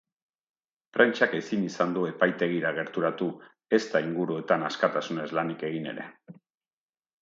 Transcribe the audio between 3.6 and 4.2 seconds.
ezta